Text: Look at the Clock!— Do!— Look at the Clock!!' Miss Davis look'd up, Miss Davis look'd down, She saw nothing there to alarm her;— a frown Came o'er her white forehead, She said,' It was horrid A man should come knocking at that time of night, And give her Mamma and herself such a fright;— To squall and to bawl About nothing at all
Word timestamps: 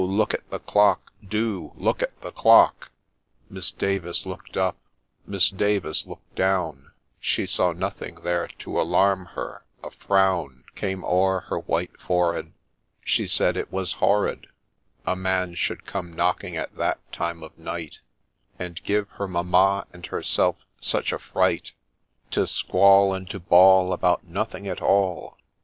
Look 0.03 0.33
at 0.33 0.49
the 0.49 0.57
Clock!— 0.57 1.13
Do!— 1.37 1.73
Look 1.75 2.01
at 2.01 2.19
the 2.21 2.31
Clock!!' 2.31 2.89
Miss 3.51 3.69
Davis 3.69 4.25
look'd 4.25 4.57
up, 4.57 4.75
Miss 5.27 5.51
Davis 5.51 6.07
look'd 6.07 6.33
down, 6.33 6.89
She 7.19 7.45
saw 7.45 7.71
nothing 7.71 8.15
there 8.23 8.47
to 8.47 8.81
alarm 8.81 9.25
her;— 9.35 9.63
a 9.83 9.91
frown 9.91 10.63
Came 10.73 11.05
o'er 11.05 11.41
her 11.41 11.59
white 11.59 11.99
forehead, 12.01 12.51
She 13.05 13.27
said,' 13.27 13.55
It 13.57 13.71
was 13.71 13.93
horrid 14.01 14.47
A 15.05 15.15
man 15.15 15.53
should 15.53 15.85
come 15.85 16.15
knocking 16.15 16.57
at 16.57 16.75
that 16.77 16.99
time 17.11 17.43
of 17.43 17.55
night, 17.59 17.99
And 18.57 18.81
give 18.83 19.07
her 19.09 19.27
Mamma 19.27 19.85
and 19.93 20.07
herself 20.07 20.55
such 20.79 21.13
a 21.13 21.19
fright;— 21.19 21.73
To 22.31 22.47
squall 22.47 23.13
and 23.13 23.29
to 23.29 23.39
bawl 23.39 23.93
About 23.93 24.23
nothing 24.23 24.67
at 24.67 24.81
all 24.81 25.37